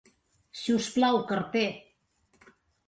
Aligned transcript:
Si 0.61 0.73
us 0.77 0.89
plau, 0.95 1.21
carter. 1.33 1.67